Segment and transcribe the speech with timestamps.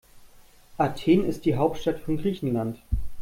[0.79, 2.79] Athen ist die Hauptstadt von Griechenland.